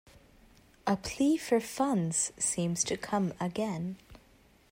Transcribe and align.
A 0.87 0.97
plea 0.97 1.37
for 1.37 1.59
funds 1.59 2.31
seems 2.39 2.83
to 2.85 2.97
come 2.97 3.35
again. 3.39 3.97